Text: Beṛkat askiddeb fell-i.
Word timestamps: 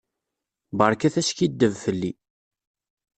Beṛkat 0.77 1.15
askiddeb 1.21 1.73
fell-i. 1.83 2.11